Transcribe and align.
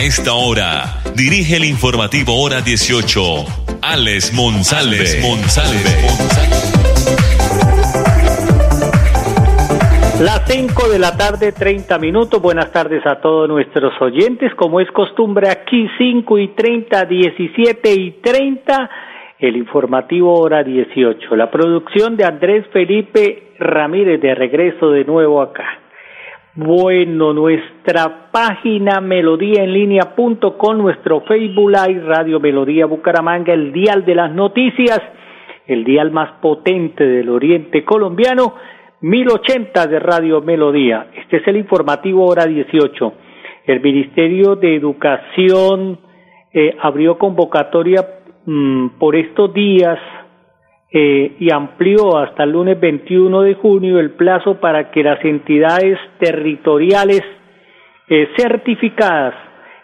A 0.00 0.02
esta 0.02 0.32
hora, 0.32 1.02
dirige 1.14 1.58
el 1.58 1.64
informativo 1.66 2.32
Hora 2.42 2.62
18, 2.62 3.20
Alex 3.82 4.32
Monsalve. 4.32 4.96
Las 10.22 10.48
5 10.48 10.88
de 10.88 10.98
la 10.98 11.14
tarde, 11.18 11.52
30 11.52 11.98
minutos. 11.98 12.40
Buenas 12.40 12.72
tardes 12.72 13.04
a 13.04 13.20
todos 13.20 13.46
nuestros 13.46 13.92
oyentes. 14.00 14.54
Como 14.54 14.80
es 14.80 14.90
costumbre, 14.90 15.50
aquí 15.50 15.86
5 15.98 16.38
y 16.38 16.48
30, 16.54 17.04
17 17.04 17.92
y 17.92 18.10
30, 18.22 18.90
el 19.38 19.54
informativo 19.54 20.40
hora 20.40 20.64
18. 20.64 21.36
La 21.36 21.50
producción 21.50 22.16
de 22.16 22.24
Andrés 22.24 22.64
Felipe 22.72 23.52
Ramírez 23.58 24.18
de 24.22 24.34
regreso 24.34 24.92
de 24.92 25.04
nuevo 25.04 25.42
acá. 25.42 25.79
Bueno, 26.56 27.32
nuestra 27.32 28.28
página 28.32 29.00
melodíaenlínea.com, 29.00 30.78
nuestro 30.78 31.20
Facebook 31.20 31.70
Live, 31.70 32.02
Radio 32.02 32.40
Melodía 32.40 32.86
Bucaramanga, 32.86 33.52
el 33.54 33.72
dial 33.72 34.04
de 34.04 34.16
las 34.16 34.32
noticias, 34.32 35.00
el 35.68 35.84
dial 35.84 36.10
más 36.10 36.32
potente 36.42 37.06
del 37.06 37.28
oriente 37.28 37.84
colombiano, 37.84 38.56
1080 39.00 39.86
de 39.86 40.00
Radio 40.00 40.40
Melodía. 40.40 41.06
Este 41.14 41.36
es 41.36 41.46
el 41.46 41.56
informativo 41.56 42.26
hora 42.26 42.46
18. 42.46 43.12
El 43.66 43.80
Ministerio 43.80 44.56
de 44.56 44.74
Educación 44.74 46.00
eh, 46.52 46.76
abrió 46.82 47.16
convocatoria 47.16 48.04
mm, 48.44 48.98
por 48.98 49.14
estos 49.14 49.54
días 49.54 50.00
eh, 50.92 51.36
y 51.38 51.52
amplió 51.52 52.18
hasta 52.18 52.42
el 52.42 52.50
lunes 52.50 52.80
21 52.80 53.42
de 53.42 53.54
junio 53.54 54.00
el 54.00 54.10
plazo 54.10 54.56
para 54.56 54.90
que 54.90 55.04
las 55.04 55.24
entidades 55.24 55.98
territoriales 56.18 57.22
eh, 58.08 58.28
certificadas 58.36 59.34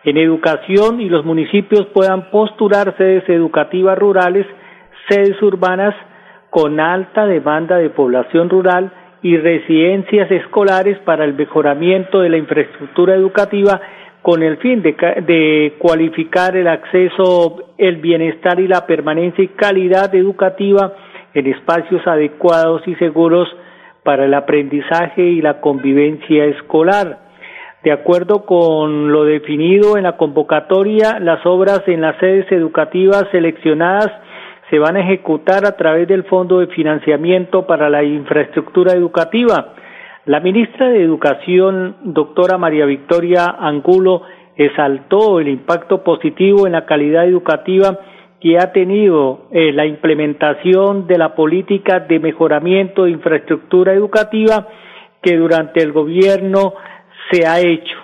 en 0.03 0.17
educación 0.17 1.01
y 1.01 1.09
los 1.09 1.25
municipios 1.25 1.87
puedan 1.95 2.31
postular 2.31 2.97
sedes 2.97 3.29
educativas 3.29 3.97
rurales, 3.99 4.47
sedes 5.09 5.41
urbanas 5.43 5.95
con 6.51 6.81
alta 6.81 7.27
demanda 7.27 7.77
de 7.77 7.91
población 7.91 8.49
rural 8.49 8.93
y 9.23 9.37
residencias 9.37 10.31
escolares 10.31 10.99
para 11.01 11.25
el 11.25 11.35
mejoramiento 11.35 12.21
de 12.21 12.31
la 12.31 12.37
infraestructura 12.37 13.15
educativa 13.15 13.81
con 14.27 14.43
el 14.43 14.57
fin 14.57 14.83
de, 14.83 15.75
cualificar 15.79 16.57
el 16.57 16.67
acceso, 16.67 17.63
el 17.79 17.99
bienestar 17.99 18.59
y 18.59 18.67
la 18.67 18.85
permanencia 18.85 19.45
y 19.45 19.47
calidad 19.51 20.13
educativa 20.17 20.95
en 21.33 21.47
espacios 21.47 22.05
adecuados 22.09 22.83
y 22.89 22.97
seguros 22.97 23.49
para 24.03 24.25
el 24.25 24.35
aprendizaje 24.35 25.23
y 25.23 25.41
la 25.41 25.61
convivencia 25.61 26.45
escolar. 26.47 27.21
De 27.85 27.93
acuerdo 27.93 28.47
con 28.47 29.13
lo 29.13 29.23
definido 29.23 29.97
en 29.97 30.03
la 30.03 30.17
convocatoria, 30.17 31.21
las 31.21 31.47
obras 31.47 31.83
en 31.87 32.01
las 32.01 32.19
sedes 32.19 32.51
educativas 32.51 33.29
seleccionadas 33.31 34.11
se 34.71 34.81
van 34.81 34.97
a 34.97 35.03
ejecutar 35.03 35.65
a 35.65 35.77
través 35.77 36.09
del 36.09 36.25
Fondo 36.25 36.59
de 36.59 36.67
Financiamiento 36.67 37.65
para 37.65 37.89
la 37.89 38.03
Infraestructura 38.03 38.93
Educativa 38.93 39.75
la 40.27 40.41
ministra 40.41 40.89
de 40.89 41.05
Educación, 41.05 41.99
doctora 42.03 42.59
María 42.59 42.85
Victoria 42.85 43.47
Angulo, 43.61 44.23
exaltó 44.57 45.39
el 45.39 45.47
impacto 45.47 46.03
positivo 46.03 46.67
en 46.67 46.73
la 46.73 46.85
calidad 46.85 47.29
educativa 47.29 48.01
que 48.41 48.59
ha 48.59 48.73
tenido 48.73 49.47
eh, 49.53 49.73
la 49.73 49.87
implementación 49.87 51.07
de 51.07 51.19
la 51.19 51.37
política 51.37 52.01
de 52.01 52.19
mejoramiento 52.19 53.05
de 53.05 53.13
infraestructura 53.13 53.95
educativa 53.95 54.67
que 55.23 55.37
durante 55.37 55.81
el 55.81 55.93
gobierno 55.93 56.75
se 57.31 57.47
ha 57.47 57.61
hecho. 57.61 57.97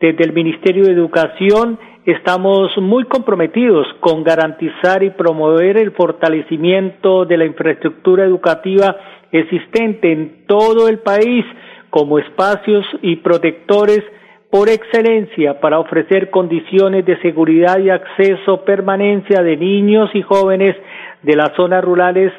Desde 0.00 0.24
el 0.24 0.32
Ministerio 0.32 0.82
de 0.82 0.92
Educación 0.92 1.78
estamos 2.04 2.76
muy 2.78 3.04
comprometidos 3.04 3.86
con 4.00 4.24
garantizar 4.24 5.04
y 5.04 5.10
promover 5.10 5.76
el 5.76 5.92
fortalecimiento 5.92 7.24
de 7.24 7.36
la 7.36 7.44
infraestructura 7.44 8.24
educativa 8.24 8.96
existente 9.30 10.10
en 10.10 10.46
todo 10.48 10.88
el 10.88 10.98
país 10.98 11.44
como 11.90 12.18
espacios 12.18 12.84
y 13.02 13.16
protectores 13.16 14.02
por 14.50 14.68
excelencia 14.68 15.60
para 15.60 15.78
ofrecer 15.78 16.30
condiciones 16.30 17.04
de 17.04 17.20
seguridad 17.20 17.78
y 17.78 17.90
acceso 17.90 18.64
permanencia 18.64 19.42
de 19.42 19.56
niños 19.56 20.10
y 20.14 20.22
jóvenes 20.22 20.74
de 21.22 21.36
las 21.36 21.52
zonas 21.54 21.84
rurales 21.84 22.32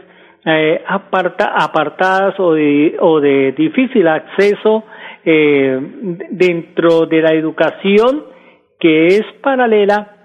eh, 0.45 0.81
apartadas 0.87 2.39
o 2.39 2.53
de, 2.53 2.95
o 2.99 3.19
de 3.19 3.51
difícil 3.51 4.07
acceso 4.07 4.83
eh, 5.25 5.79
dentro 6.31 7.05
de 7.05 7.21
la 7.21 7.33
educación 7.33 8.23
que 8.79 9.07
es 9.07 9.23
paralela 9.43 10.15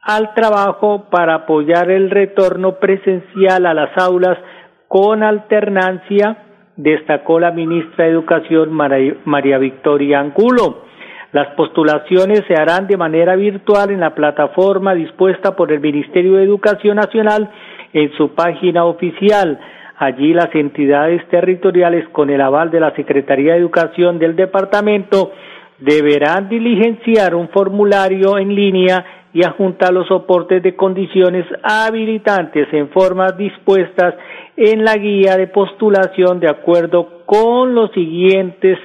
al 0.00 0.34
trabajo 0.34 1.06
para 1.10 1.34
apoyar 1.34 1.90
el 1.90 2.10
retorno 2.10 2.76
presencial 2.78 3.66
a 3.66 3.74
las 3.74 3.90
aulas 3.98 4.38
con 4.86 5.24
alternancia 5.24 6.45
destacó 6.76 7.40
la 7.40 7.50
ministra 7.50 8.04
de 8.04 8.10
Educación 8.10 8.70
María 8.72 9.58
Victoria 9.58 10.20
Angulo. 10.20 10.84
Las 11.32 11.48
postulaciones 11.54 12.42
se 12.46 12.54
harán 12.54 12.86
de 12.86 12.96
manera 12.96 13.34
virtual 13.34 13.90
en 13.90 14.00
la 14.00 14.14
plataforma 14.14 14.94
dispuesta 14.94 15.56
por 15.56 15.72
el 15.72 15.80
Ministerio 15.80 16.36
de 16.36 16.44
Educación 16.44 16.96
Nacional 16.96 17.50
en 17.92 18.12
su 18.12 18.34
página 18.34 18.84
oficial. 18.84 19.58
Allí 19.98 20.34
las 20.34 20.54
entidades 20.54 21.26
territoriales, 21.28 22.06
con 22.10 22.30
el 22.30 22.40
aval 22.40 22.70
de 22.70 22.80
la 22.80 22.94
Secretaría 22.94 23.54
de 23.54 23.58
Educación 23.58 24.18
del 24.18 24.36
departamento, 24.36 25.32
deberán 25.78 26.48
diligenciar 26.48 27.34
un 27.34 27.48
formulario 27.48 28.38
en 28.38 28.54
línea 28.54 29.04
y 29.36 29.44
adjuntar 29.44 29.92
los 29.92 30.06
soportes 30.06 30.62
de 30.62 30.74
condiciones 30.74 31.44
habilitantes 31.62 32.72
en 32.72 32.88
formas 32.88 33.36
dispuestas 33.36 34.14
en 34.56 34.82
la 34.82 34.96
guía 34.96 35.36
de 35.36 35.46
postulación 35.48 36.40
de 36.40 36.48
acuerdo 36.48 37.26
con 37.26 37.74
los 37.74 37.90
siguientes 37.92 38.78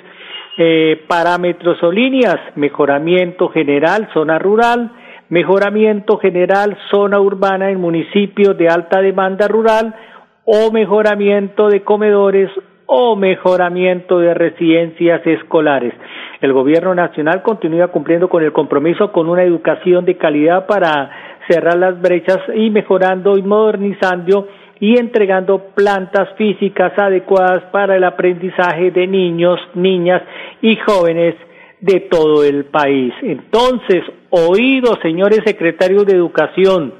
eh, 0.57 1.05
parámetros 1.07 1.81
o 1.81 1.89
líneas, 1.89 2.35
mejoramiento 2.57 3.47
general, 3.47 4.09
zona 4.13 4.39
rural, 4.39 4.91
mejoramiento 5.29 6.17
general, 6.17 6.77
zona 6.89 7.21
urbana 7.21 7.69
en 7.69 7.79
municipios 7.79 8.57
de 8.57 8.67
alta 8.67 8.99
demanda 8.99 9.47
rural. 9.47 9.95
O 10.43 10.69
mejoramiento 10.73 11.69
de 11.69 11.83
comedores 11.83 12.49
o 12.93 13.15
mejoramiento 13.15 14.19
de 14.19 14.33
residencias 14.33 15.25
escolares. 15.25 15.93
El 16.41 16.51
gobierno 16.51 16.93
nacional 16.93 17.41
continúa 17.41 17.87
cumpliendo 17.87 18.27
con 18.27 18.43
el 18.43 18.51
compromiso 18.51 19.13
con 19.13 19.29
una 19.29 19.43
educación 19.43 20.03
de 20.03 20.17
calidad 20.17 20.65
para 20.65 21.09
cerrar 21.49 21.77
las 21.77 22.01
brechas 22.01 22.39
y 22.53 22.69
mejorando 22.69 23.37
y 23.37 23.43
modernizando 23.43 24.49
y 24.81 24.99
entregando 24.99 25.67
plantas 25.73 26.35
físicas 26.35 26.91
adecuadas 26.97 27.63
para 27.71 27.95
el 27.95 28.03
aprendizaje 28.03 28.91
de 28.91 29.07
niños, 29.07 29.57
niñas 29.73 30.23
y 30.61 30.75
jóvenes 30.75 31.35
de 31.79 32.01
todo 32.01 32.43
el 32.43 32.65
país. 32.65 33.13
Entonces, 33.21 34.03
oído, 34.31 34.99
señores 35.01 35.39
secretarios 35.45 36.05
de 36.05 36.17
Educación, 36.17 36.93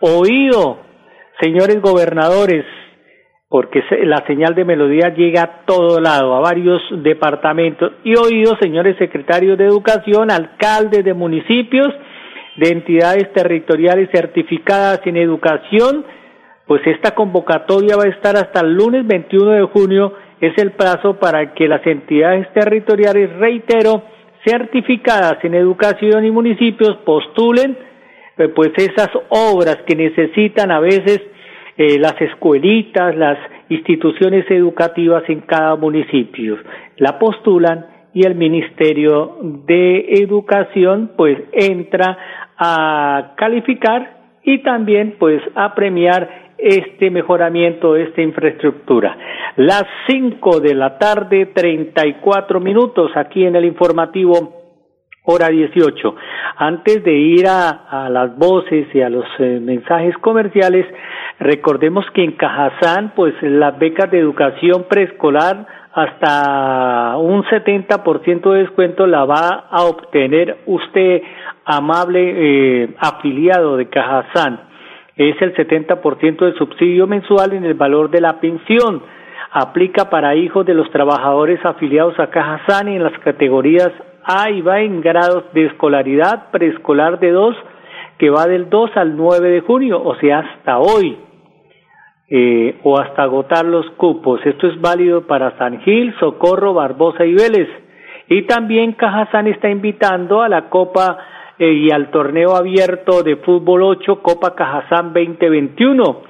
oído, 0.00 0.78
señores 1.42 1.82
gobernadores, 1.82 2.64
porque 3.48 3.82
la 4.02 4.24
señal 4.26 4.54
de 4.54 4.64
melodía 4.64 5.14
llega 5.14 5.42
a 5.42 5.64
todo 5.66 6.00
lado, 6.00 6.34
a 6.34 6.40
varios 6.40 6.82
departamentos, 7.02 7.92
y 8.02 8.16
oído, 8.16 8.56
señores 8.60 8.96
secretarios 8.98 9.56
de 9.56 9.66
Educación, 9.66 10.30
alcaldes 10.30 11.04
de 11.04 11.14
municipios, 11.14 11.88
de 12.56 12.70
entidades 12.70 13.32
territoriales 13.32 14.08
certificadas 14.12 15.00
en 15.04 15.16
educación, 15.16 16.04
pues 16.66 16.84
esta 16.86 17.14
convocatoria 17.14 17.96
va 17.96 18.04
a 18.04 18.08
estar 18.08 18.36
hasta 18.36 18.60
el 18.60 18.74
lunes 18.74 19.06
21 19.06 19.52
de 19.52 19.62
junio, 19.66 20.14
es 20.40 20.58
el 20.58 20.72
plazo 20.72 21.18
para 21.20 21.54
que 21.54 21.68
las 21.68 21.86
entidades 21.86 22.52
territoriales, 22.52 23.32
reitero, 23.38 24.02
certificadas 24.44 25.38
en 25.44 25.54
educación 25.54 26.24
y 26.24 26.30
municipios 26.30 26.96
postulen 27.04 27.76
eh, 28.38 28.48
pues 28.48 28.70
esas 28.76 29.10
obras 29.28 29.78
que 29.86 29.94
necesitan 29.94 30.70
a 30.70 30.80
veces 30.80 31.20
eh, 31.78 31.98
las 31.98 32.20
escuelitas, 32.20 33.14
las 33.16 33.38
instituciones 33.68 34.50
educativas 34.50 35.24
en 35.28 35.40
cada 35.42 35.76
municipio. 35.76 36.58
La 36.96 37.18
postulan 37.18 37.86
y 38.14 38.24
el 38.26 38.34
Ministerio 38.34 39.36
de 39.66 40.22
Educación 40.22 41.12
pues 41.16 41.38
entra 41.52 42.16
a 42.56 43.34
calificar 43.36 44.16
y 44.42 44.62
también 44.62 45.16
pues 45.18 45.42
a 45.54 45.74
premiar 45.74 46.46
este 46.56 47.10
mejoramiento 47.10 47.92
de 47.92 48.04
esta 48.04 48.22
infraestructura. 48.22 49.16
Las 49.56 49.84
cinco 50.06 50.60
de 50.60 50.74
la 50.74 50.96
tarde, 50.98 51.46
treinta 51.54 52.06
y 52.06 52.14
cuatro 52.14 52.60
minutos 52.60 53.10
aquí 53.14 53.44
en 53.44 53.56
el 53.56 53.66
informativo 53.66 54.55
hora 55.26 55.48
18. 55.48 56.14
Antes 56.56 57.04
de 57.04 57.12
ir 57.12 57.46
a, 57.46 58.08
las 58.08 58.36
voces 58.36 58.86
y 58.94 59.02
a 59.02 59.10
los 59.10 59.26
eh, 59.38 59.60
mensajes 59.60 60.16
comerciales, 60.18 60.86
recordemos 61.38 62.06
que 62.14 62.24
en 62.24 62.32
Cajazán, 62.32 63.12
pues 63.14 63.34
las 63.42 63.78
becas 63.78 64.10
de 64.10 64.20
educación 64.20 64.86
preescolar 64.88 65.66
hasta 65.92 67.16
un 67.16 67.42
70% 67.44 68.52
de 68.52 68.58
descuento 68.60 69.06
la 69.06 69.24
va 69.24 69.66
a 69.70 69.84
obtener 69.84 70.58
usted, 70.66 71.22
amable 71.64 72.20
eh, 72.84 72.94
afiliado 72.98 73.76
de 73.76 73.88
Cajazán. 73.88 74.60
Es 75.16 75.40
el 75.40 75.54
70% 75.54 76.44
de 76.44 76.52
subsidio 76.58 77.06
mensual 77.06 77.54
en 77.54 77.64
el 77.64 77.74
valor 77.74 78.10
de 78.10 78.20
la 78.20 78.38
pensión. 78.40 79.02
Aplica 79.50 80.10
para 80.10 80.36
hijos 80.36 80.66
de 80.66 80.74
los 80.74 80.90
trabajadores 80.90 81.64
afiliados 81.64 82.18
a 82.20 82.28
Cajazán 82.28 82.88
y 82.88 82.96
en 82.96 83.02
las 83.02 83.18
categorías 83.20 83.90
A 84.26 84.50
y 84.50 84.60
va 84.60 84.80
en 84.80 85.00
grados 85.00 85.44
de 85.54 85.66
escolaridad 85.66 86.50
preescolar 86.50 87.20
de 87.20 87.30
2, 87.30 87.56
que 88.18 88.30
va 88.30 88.46
del 88.46 88.68
2 88.68 88.90
al 88.96 89.16
9 89.16 89.48
de 89.48 89.60
junio, 89.60 90.02
o 90.02 90.16
sea, 90.16 90.40
hasta 90.40 90.78
hoy 90.78 91.16
eh, 92.28 92.80
o 92.82 92.98
hasta 92.98 93.22
agotar 93.22 93.64
los 93.64 93.88
cupos. 93.90 94.40
Esto 94.44 94.66
es 94.66 94.80
válido 94.80 95.28
para 95.28 95.56
San 95.58 95.80
Gil, 95.82 96.12
Socorro, 96.18 96.74
Barbosa 96.74 97.24
y 97.24 97.34
Vélez. 97.34 97.68
Y 98.28 98.42
también 98.42 98.94
Cajazán 98.94 99.46
está 99.46 99.70
invitando 99.70 100.42
a 100.42 100.48
la 100.48 100.68
Copa 100.68 101.18
eh, 101.56 101.72
y 101.72 101.92
al 101.92 102.10
torneo 102.10 102.56
abierto 102.56 103.22
de 103.22 103.36
fútbol 103.36 103.84
8 103.84 104.22
Copa 104.22 104.56
Cajazán 104.56 105.12
2021. 105.12 106.22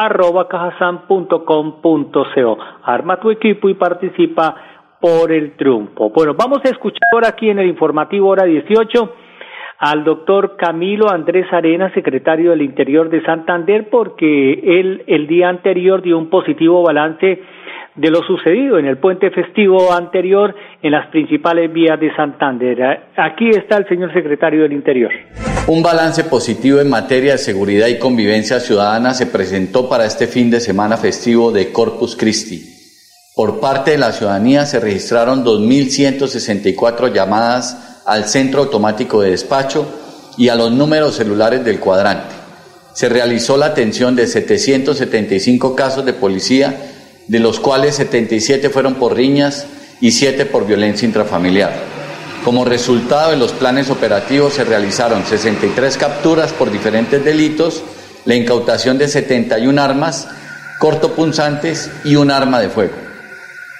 arroba 0.00 0.48
cajasan.com.co. 0.48 2.58
Arma 2.84 3.20
tu 3.20 3.30
equipo 3.30 3.68
y 3.68 3.74
participa 3.74 4.56
por 4.98 5.30
el 5.30 5.56
triunfo. 5.56 6.10
Bueno, 6.10 6.34
vamos 6.34 6.60
a 6.64 6.70
escuchar 6.70 7.00
ahora 7.12 7.28
aquí 7.28 7.50
en 7.50 7.58
el 7.58 7.68
informativo 7.68 8.28
hora 8.28 8.44
18 8.44 9.14
al 9.78 10.04
doctor 10.04 10.56
Camilo 10.56 11.10
Andrés 11.10 11.52
Arena, 11.52 11.92
secretario 11.92 12.50
del 12.50 12.62
Interior 12.62 13.10
de 13.10 13.22
Santander, 13.24 13.90
porque 13.90 14.52
él 14.52 15.04
el 15.06 15.26
día 15.26 15.48
anterior 15.48 16.02
dio 16.02 16.18
un 16.18 16.30
positivo 16.30 16.82
balance 16.82 17.42
de 17.94 18.10
lo 18.10 18.22
sucedido 18.22 18.78
en 18.78 18.86
el 18.86 18.98
puente 18.98 19.30
festivo 19.30 19.92
anterior 19.92 20.54
en 20.82 20.92
las 20.92 21.08
principales 21.08 21.72
vías 21.72 21.98
de 21.98 22.14
Santander. 22.14 23.00
Aquí 23.16 23.50
está 23.50 23.78
el 23.78 23.88
señor 23.88 24.12
secretario 24.12 24.62
del 24.62 24.72
Interior. 24.72 25.10
Un 25.66 25.82
balance 25.82 26.24
positivo 26.24 26.80
en 26.80 26.88
materia 26.88 27.32
de 27.32 27.38
seguridad 27.38 27.88
y 27.88 27.98
convivencia 27.98 28.60
ciudadana 28.60 29.14
se 29.14 29.26
presentó 29.26 29.88
para 29.88 30.06
este 30.06 30.26
fin 30.26 30.50
de 30.50 30.60
semana 30.60 30.96
festivo 30.96 31.52
de 31.52 31.72
Corpus 31.72 32.16
Christi. 32.16 32.62
Por 33.34 33.60
parte 33.60 33.92
de 33.92 33.98
la 33.98 34.12
ciudadanía 34.12 34.66
se 34.66 34.80
registraron 34.80 35.44
2.164 35.44 37.12
llamadas 37.12 38.02
al 38.06 38.24
centro 38.24 38.62
automático 38.62 39.22
de 39.22 39.30
despacho 39.30 39.86
y 40.36 40.48
a 40.48 40.56
los 40.56 40.72
números 40.72 41.16
celulares 41.16 41.64
del 41.64 41.78
cuadrante. 41.78 42.34
Se 42.92 43.08
realizó 43.08 43.56
la 43.56 43.66
atención 43.66 44.16
de 44.16 44.26
775 44.26 45.76
casos 45.76 46.04
de 46.04 46.12
policía 46.12 46.74
de 47.30 47.38
los 47.38 47.60
cuales 47.60 47.94
77 47.94 48.70
fueron 48.70 48.96
por 48.96 49.14
riñas 49.14 49.64
y 50.00 50.10
7 50.10 50.46
por 50.46 50.66
violencia 50.66 51.06
intrafamiliar. 51.06 51.72
Como 52.44 52.64
resultado 52.64 53.30
de 53.30 53.36
los 53.36 53.52
planes 53.52 53.88
operativos 53.88 54.54
se 54.54 54.64
realizaron 54.64 55.24
63 55.24 55.96
capturas 55.96 56.52
por 56.52 56.72
diferentes 56.72 57.24
delitos, 57.24 57.84
la 58.24 58.34
incautación 58.34 58.98
de 58.98 59.06
71 59.06 59.80
armas 59.80 60.26
cortopunzantes 60.80 61.88
y 62.04 62.16
un 62.16 62.32
arma 62.32 62.58
de 62.58 62.68
fuego. 62.68 62.94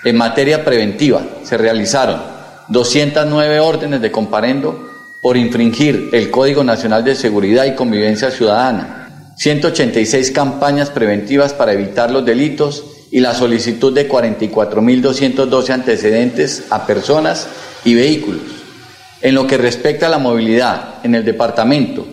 En 0.05 0.17
materia 0.17 0.65
preventiva 0.65 1.21
se 1.43 1.59
realizaron 1.59 2.23
209 2.69 3.59
órdenes 3.59 4.01
de 4.01 4.13
comparendo 4.13 4.89
por 5.21 5.37
infringir 5.37 6.11
el 6.13 6.31
Código 6.31 6.63
Nacional 6.63 7.03
de 7.03 7.17
Seguridad 7.17 7.65
y 7.65 7.75
Convivencia 7.75 8.31
Ciudadana, 8.31 9.33
186 9.37 10.31
campañas 10.31 10.91
preventivas 10.91 11.53
para 11.53 11.73
evitar 11.73 12.13
los 12.13 12.25
delitos 12.25 12.85
y 13.11 13.21
la 13.21 13.35
solicitud 13.35 13.93
de 13.93 14.09
44.212 14.09 15.71
antecedentes 15.71 16.65
a 16.71 16.87
personas 16.87 17.49
y 17.85 17.95
vehículos. 17.95 18.43
En 19.21 19.35
lo 19.35 19.47
que 19.47 19.59
respecta 19.59 20.07
a 20.07 20.11
la 20.11 20.19
movilidad 20.19 21.05
en 21.05 21.15
el 21.15 21.25
departamento, 21.25 22.07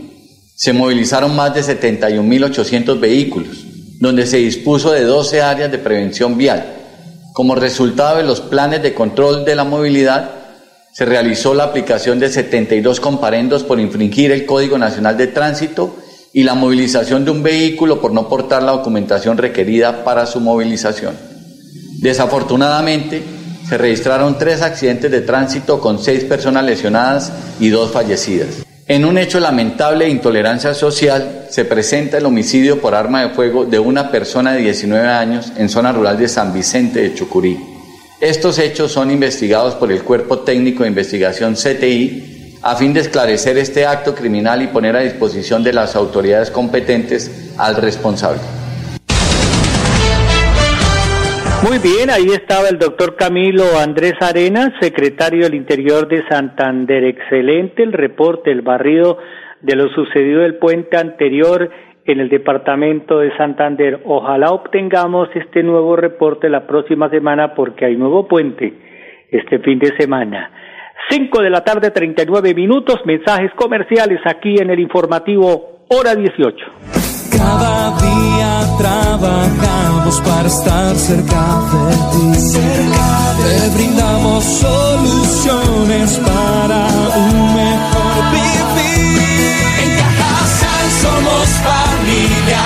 se 0.55 0.73
movilizaron 0.73 1.35
más 1.35 1.53
de 1.53 1.61
71.800 1.61 2.99
vehículos, 2.99 3.65
donde 3.99 4.25
se 4.25 4.37
dispuso 4.37 4.91
de 4.91 5.03
12 5.03 5.41
áreas 5.41 5.71
de 5.71 5.77
prevención 5.77 6.37
vial. 6.37 6.65
Como 7.33 7.55
resultado 7.55 8.17
de 8.17 8.23
los 8.23 8.41
planes 8.41 8.81
de 8.81 8.93
control 8.93 9.45
de 9.45 9.55
la 9.55 9.63
movilidad, 9.63 10.31
se 10.93 11.05
realizó 11.05 11.53
la 11.53 11.65
aplicación 11.65 12.19
de 12.19 12.29
72 12.29 12.99
comparendos 12.99 13.63
por 13.63 13.79
infringir 13.79 14.31
el 14.31 14.47
Código 14.47 14.79
Nacional 14.79 15.15
de 15.15 15.27
Tránsito 15.27 15.95
y 16.37 16.43
la 16.43 16.53
movilización 16.53 17.25
de 17.25 17.31
un 17.31 17.41
vehículo 17.41 17.99
por 17.99 18.11
no 18.11 18.29
portar 18.29 18.61
la 18.61 18.73
documentación 18.73 19.39
requerida 19.39 20.03
para 20.03 20.27
su 20.27 20.39
movilización. 20.39 21.15
Desafortunadamente, 21.99 23.23
se 23.67 23.75
registraron 23.75 24.37
tres 24.37 24.61
accidentes 24.61 25.09
de 25.09 25.21
tránsito 25.21 25.81
con 25.81 25.97
seis 25.97 26.25
personas 26.25 26.63
lesionadas 26.63 27.31
y 27.59 27.69
dos 27.69 27.91
fallecidas. 27.91 28.49
En 28.85 29.05
un 29.05 29.17
hecho 29.17 29.39
lamentable 29.39 30.05
de 30.05 30.11
intolerancia 30.11 30.75
social, 30.75 31.47
se 31.49 31.65
presenta 31.65 32.19
el 32.19 32.27
homicidio 32.27 32.81
por 32.81 32.93
arma 32.93 33.23
de 33.23 33.29
fuego 33.29 33.65
de 33.65 33.79
una 33.79 34.11
persona 34.11 34.53
de 34.53 34.61
19 34.61 35.07
años 35.07 35.51
en 35.57 35.69
zona 35.69 35.91
rural 35.91 36.19
de 36.19 36.27
San 36.27 36.53
Vicente 36.53 37.01
de 37.01 37.15
Chucurí. 37.15 37.57
Estos 38.21 38.59
hechos 38.59 38.91
son 38.91 39.09
investigados 39.09 39.73
por 39.73 39.91
el 39.91 40.03
Cuerpo 40.03 40.37
Técnico 40.41 40.83
de 40.83 40.89
Investigación 40.89 41.55
CTI 41.55 42.36
a 42.63 42.75
fin 42.75 42.93
de 42.93 43.01
esclarecer 43.01 43.57
este 43.57 43.85
acto 43.85 44.15
criminal 44.15 44.61
y 44.61 44.67
poner 44.67 44.95
a 44.95 45.01
disposición 45.01 45.63
de 45.63 45.73
las 45.73 45.95
autoridades 45.95 46.51
competentes 46.51 47.55
al 47.57 47.75
responsable. 47.75 48.41
Muy 51.67 51.79
bien, 51.79 52.09
ahí 52.09 52.27
estaba 52.29 52.69
el 52.69 52.77
doctor 52.77 53.15
Camilo 53.15 53.63
Andrés 53.81 54.13
Arenas, 54.21 54.71
secretario 54.79 55.43
del 55.43 55.55
Interior 55.55 56.07
de 56.07 56.23
Santander. 56.29 57.03
Excelente 57.03 57.83
el 57.83 57.93
reporte, 57.93 58.51
el 58.51 58.61
barrido 58.61 59.17
de 59.61 59.75
lo 59.75 59.89
sucedido 59.89 60.41
del 60.41 60.55
puente 60.55 60.97
anterior 60.97 61.69
en 62.05 62.19
el 62.19 62.29
departamento 62.29 63.19
de 63.19 63.35
Santander. 63.37 64.01
Ojalá 64.05 64.51
obtengamos 64.51 65.29
este 65.35 65.63
nuevo 65.63 65.95
reporte 65.95 66.47
la 66.47 66.67
próxima 66.67 67.09
semana 67.09 67.53
porque 67.53 67.85
hay 67.85 67.97
nuevo 67.97 68.27
puente 68.27 68.73
este 69.31 69.59
fin 69.59 69.79
de 69.79 69.95
semana. 69.97 70.51
5 71.09 71.41
de 71.41 71.49
la 71.49 71.63
tarde, 71.63 71.91
39 71.91 72.53
minutos, 72.53 72.99
mensajes 73.05 73.51
comerciales 73.55 74.19
aquí 74.25 74.55
en 74.59 74.69
el 74.69 74.79
informativo 74.79 75.85
Hora 75.89 76.15
18. 76.15 76.57
Cada 77.37 77.95
día 77.97 78.59
trabajamos 78.77 80.21
para 80.21 80.47
estar 80.47 80.95
cerca 80.95 81.61
de 81.71 81.95
ti. 82.11 82.39
Cerca 82.39 83.17
Te 83.37 83.77
brindamos 83.77 84.43
soluciones 84.43 86.17
para 86.19 86.87
un 87.15 87.55
mejor 87.55 88.31
vivir. 88.31 89.21
En 89.83 89.89
Cajasal 89.97 90.87
somos 91.03 91.47
familia, 91.63 92.63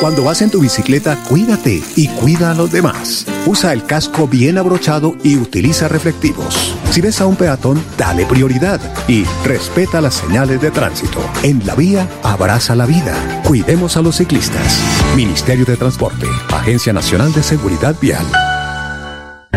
Cuando 0.00 0.24
vas 0.24 0.42
en 0.42 0.50
tu 0.50 0.60
bicicleta, 0.60 1.16
cuídate 1.28 1.82
y 1.96 2.08
cuida 2.08 2.50
a 2.50 2.54
los 2.54 2.72
demás. 2.72 3.26
Usa 3.46 3.72
el 3.72 3.84
casco 3.84 4.26
bien 4.26 4.58
abrochado 4.58 5.16
y 5.22 5.36
utiliza 5.36 5.88
reflectivos. 5.88 6.76
Si 6.90 7.00
ves 7.00 7.20
a 7.20 7.26
un 7.26 7.36
peatón, 7.36 7.82
dale 7.96 8.26
prioridad 8.26 8.80
y 9.08 9.24
respeta 9.44 10.00
las 10.00 10.14
señales 10.14 10.60
de 10.60 10.70
tránsito. 10.70 11.20
En 11.42 11.64
la 11.66 11.74
vía, 11.74 12.08
abraza 12.22 12.74
la 12.74 12.86
vida. 12.86 13.14
Cuidemos 13.44 13.96
a 13.96 14.02
los 14.02 14.16
ciclistas. 14.16 14.80
Ministerio 15.16 15.64
de 15.64 15.76
Transporte, 15.76 16.26
Agencia 16.50 16.92
Nacional 16.92 17.32
de 17.32 17.42
Seguridad 17.42 17.96
Vial. 18.00 18.26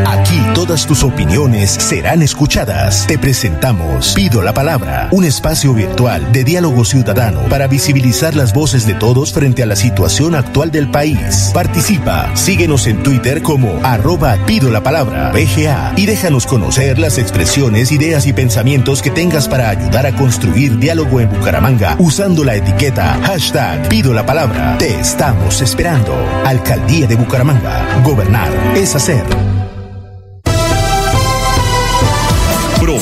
Aquí 0.07 0.39
todas 0.53 0.85
tus 0.85 1.03
opiniones 1.03 1.71
serán 1.71 2.21
escuchadas. 2.21 3.07
Te 3.07 3.17
presentamos 3.17 4.13
Pido 4.13 4.41
la 4.43 4.53
Palabra, 4.53 5.09
un 5.11 5.25
espacio 5.25 5.73
virtual 5.73 6.31
de 6.31 6.43
diálogo 6.43 6.85
ciudadano 6.85 7.41
para 7.49 7.67
visibilizar 7.67 8.35
las 8.35 8.53
voces 8.53 8.85
de 8.85 8.93
todos 8.93 9.33
frente 9.33 9.63
a 9.63 9.65
la 9.65 9.75
situación 9.75 10.35
actual 10.35 10.71
del 10.71 10.89
país. 10.89 11.49
Participa, 11.53 12.29
síguenos 12.35 12.85
en 12.85 13.01
Twitter 13.01 13.41
como 13.41 13.79
arroba 13.83 14.37
Pido 14.45 14.69
la 14.69 14.83
Palabra, 14.83 15.31
BGA, 15.31 15.93
y 15.95 16.05
déjanos 16.05 16.45
conocer 16.45 16.99
las 16.99 17.17
expresiones, 17.17 17.91
ideas 17.91 18.27
y 18.27 18.33
pensamientos 18.33 19.01
que 19.01 19.09
tengas 19.09 19.47
para 19.47 19.69
ayudar 19.69 20.05
a 20.05 20.15
construir 20.15 20.77
diálogo 20.77 21.19
en 21.19 21.29
Bucaramanga 21.29 21.95
usando 21.99 22.43
la 22.43 22.55
etiqueta 22.55 23.19
hashtag 23.23 23.89
Pido 23.89 24.13
la 24.13 24.25
Palabra. 24.25 24.77
Te 24.77 24.99
estamos 24.99 25.61
esperando. 25.61 26.13
Alcaldía 26.45 27.07
de 27.07 27.15
Bucaramanga. 27.15 28.01
Gobernar 28.03 28.51
es 28.75 28.95
hacer. 28.95 29.44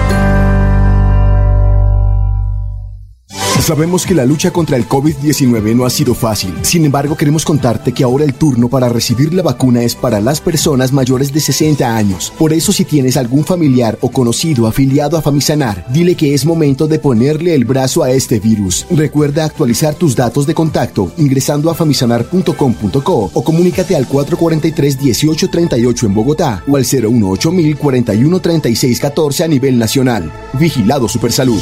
Sabemos 3.71 4.03
que 4.05 4.13
la 4.13 4.25
lucha 4.25 4.51
contra 4.51 4.75
el 4.75 4.85
COVID-19 4.85 5.77
no 5.77 5.85
ha 5.85 5.89
sido 5.89 6.13
fácil. 6.13 6.53
Sin 6.61 6.83
embargo, 6.83 7.15
queremos 7.15 7.45
contarte 7.45 7.93
que 7.93 8.03
ahora 8.03 8.25
el 8.25 8.33
turno 8.33 8.67
para 8.67 8.89
recibir 8.89 9.33
la 9.33 9.43
vacuna 9.43 9.81
es 9.81 9.95
para 9.95 10.19
las 10.19 10.41
personas 10.41 10.91
mayores 10.91 11.31
de 11.31 11.39
60 11.39 11.95
años. 11.95 12.33
Por 12.37 12.51
eso, 12.51 12.73
si 12.73 12.83
tienes 12.83 13.15
algún 13.15 13.45
familiar 13.45 13.97
o 14.01 14.11
conocido 14.11 14.67
afiliado 14.67 15.15
a 15.15 15.21
Famisanar, 15.21 15.85
dile 15.87 16.15
que 16.15 16.33
es 16.33 16.45
momento 16.45 16.85
de 16.85 16.99
ponerle 16.99 17.55
el 17.55 17.63
brazo 17.63 18.03
a 18.03 18.11
este 18.11 18.41
virus. 18.41 18.85
Recuerda 18.91 19.45
actualizar 19.45 19.95
tus 19.95 20.17
datos 20.17 20.45
de 20.45 20.53
contacto 20.53 21.13
ingresando 21.15 21.71
a 21.71 21.73
famisanar.com.co 21.73 23.31
o 23.33 23.41
comunícate 23.41 23.95
al 23.95 24.05
443-1838 24.05 26.07
en 26.07 26.13
Bogotá 26.13 26.61
o 26.67 26.75
al 26.75 26.83
018 26.83 27.53
41 27.79 28.39
36 28.41 28.99
14 28.99 29.45
a 29.45 29.47
nivel 29.47 29.79
nacional. 29.79 30.29
Vigilado 30.59 31.07
Supersalud. 31.07 31.61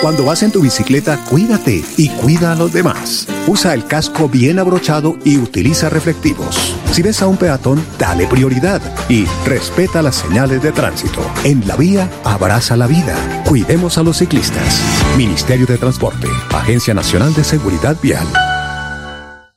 Cuando 0.00 0.24
vas 0.24 0.42
en 0.42 0.50
tu 0.50 0.62
bicicleta, 0.62 1.16
cuídate 1.30 1.84
y 1.96 2.08
cuida 2.08 2.52
a 2.52 2.56
los 2.56 2.72
demás. 2.72 3.28
Usa 3.46 3.72
el 3.72 3.86
casco 3.86 4.28
bien 4.28 4.58
abrochado 4.58 5.16
y 5.24 5.38
utiliza 5.38 5.88
reflectivos. 5.88 6.74
Si 6.90 7.02
ves 7.02 7.22
a 7.22 7.28
un 7.28 7.36
peatón, 7.36 7.84
dale 7.98 8.26
prioridad 8.26 8.82
y 9.08 9.26
respeta 9.44 10.02
las 10.02 10.16
señales 10.16 10.60
de 10.60 10.72
tránsito. 10.72 11.20
En 11.44 11.66
la 11.68 11.76
vía, 11.76 12.10
abraza 12.24 12.76
la 12.76 12.88
vida. 12.88 13.16
Cuidemos 13.46 13.96
a 13.96 14.02
los 14.02 14.18
ciclistas. 14.18 14.80
Ministerio 15.16 15.66
de 15.66 15.78
Transporte, 15.78 16.26
Agencia 16.50 16.92
Nacional 16.92 17.32
de 17.34 17.44
Seguridad 17.44 17.96
Vial. 18.02 18.26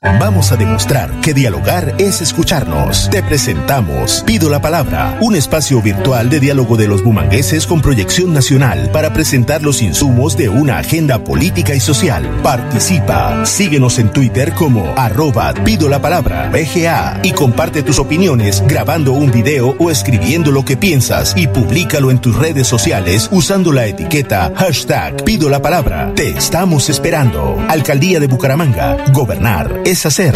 Vamos 0.01 0.53
a 0.53 0.55
demostrar 0.55 1.11
que 1.19 1.33
dialogar 1.33 1.95
es 1.97 2.21
escucharnos. 2.21 3.09
Te 3.09 3.21
presentamos 3.21 4.23
Pido 4.25 4.49
la 4.49 4.61
Palabra, 4.61 5.17
un 5.19 5.35
espacio 5.35 5.81
virtual 5.81 6.29
de 6.29 6.39
diálogo 6.39 6.77
de 6.77 6.87
los 6.87 7.03
bumangueses 7.03 7.67
con 7.67 7.81
proyección 7.81 8.33
nacional 8.33 8.91
para 8.93 9.11
presentar 9.11 9.61
los 9.61 9.81
insumos 9.81 10.37
de 10.37 10.47
una 10.47 10.77
agenda 10.77 11.21
política 11.25 11.75
y 11.75 11.81
social. 11.81 12.25
Participa, 12.41 13.45
síguenos 13.45 13.99
en 13.99 14.09
Twitter 14.13 14.53
como 14.53 14.93
arroba 14.95 15.53
Pido 15.65 15.89
la 15.89 16.01
Palabra, 16.01 16.49
BGA, 16.49 17.19
y 17.21 17.33
comparte 17.33 17.83
tus 17.83 17.99
opiniones 17.99 18.63
grabando 18.65 19.11
un 19.11 19.33
video 19.33 19.75
o 19.79 19.91
escribiendo 19.91 20.53
lo 20.53 20.63
que 20.63 20.77
piensas 20.77 21.33
y 21.35 21.47
públicalo 21.47 22.09
en 22.09 22.19
tus 22.19 22.37
redes 22.37 22.67
sociales 22.67 23.27
usando 23.33 23.73
la 23.73 23.85
etiqueta 23.85 24.53
hashtag 24.55 25.25
Pido 25.25 25.49
la 25.49 25.61
Palabra. 25.61 26.13
Te 26.15 26.29
estamos 26.29 26.89
esperando. 26.89 27.57
Alcaldía 27.67 28.21
de 28.21 28.27
Bucaramanga, 28.27 28.95
gobernar 29.11 29.88
es 29.89 30.05
hacer. 30.05 30.35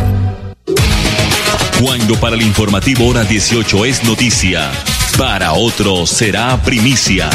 Cuando 1.80 2.16
para 2.16 2.36
el 2.36 2.42
informativo 2.42 3.08
hora 3.08 3.24
18 3.24 3.86
es 3.86 4.04
noticia, 4.04 4.72
para 5.18 5.54
otros 5.54 6.10
será 6.10 6.58
primicia. 6.58 7.30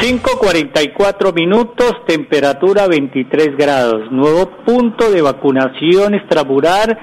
Cinco 0.00 0.38
cuarenta 0.38 0.82
y 0.82 0.92
cuatro 0.92 1.32
minutos, 1.32 1.94
temperatura 2.06 2.86
23 2.86 3.56
grados. 3.56 4.12
Nuevo 4.12 4.50
punto 4.64 5.10
de 5.10 5.20
vacunación 5.20 6.14
extramural 6.14 6.96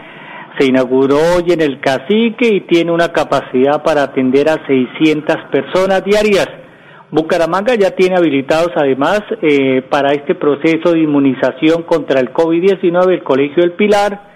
se 0.57 0.67
inauguró 0.67 1.17
hoy 1.35 1.51
en 1.51 1.61
el 1.61 1.81
Cacique 1.81 2.47
y 2.47 2.61
tiene 2.61 2.91
una 2.93 3.11
capacidad 3.11 3.83
para 3.83 4.03
atender 4.03 4.47
a 4.49 4.65
600 4.65 5.35
personas 5.51 6.03
diarias. 6.05 6.47
Bucaramanga 7.15 7.75
ya 7.75 7.91
tiene 7.91 8.17
habilitados 8.17 8.71
además 8.75 9.21
eh, 9.41 9.81
para 9.89 10.11
este 10.11 10.35
proceso 10.35 10.91
de 10.91 10.99
inmunización 10.99 11.83
contra 11.83 12.19
el 12.19 12.33
COVID-19 12.33 13.09
el 13.09 13.23
Colegio 13.23 13.63
del 13.63 13.71
Pilar, 13.71 14.35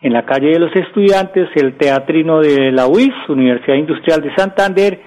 en 0.00 0.12
la 0.12 0.24
calle 0.24 0.50
de 0.50 0.60
los 0.60 0.74
estudiantes, 0.76 1.48
el 1.56 1.76
teatrino 1.76 2.40
de 2.40 2.70
la 2.70 2.86
UIS, 2.86 3.12
Universidad 3.28 3.74
Industrial 3.74 4.22
de 4.22 4.34
Santander, 4.36 5.00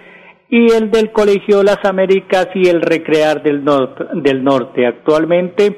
y 0.50 0.74
el 0.74 0.92
del 0.92 1.14
Colegio 1.14 1.64
Las 1.64 1.80
Américas 1.86 2.50
y 2.56 2.68
el 2.68 2.82
Recrear 2.82 3.42
del, 3.42 3.64
norte, 3.64 4.04
del 4.16 4.44
Norte. 4.44 4.86
Actualmente 4.86 5.78